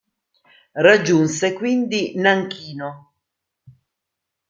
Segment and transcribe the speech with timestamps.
[0.87, 3.13] Raggiunse quindi Nanchino.